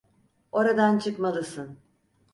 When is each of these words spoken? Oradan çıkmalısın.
Oradan 0.51 0.99
çıkmalısın. 0.99 1.79